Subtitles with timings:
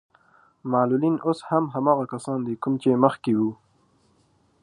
[0.71, 3.51] معلولين اوس هم هماغه کسان دي کوم چې مخکې وو.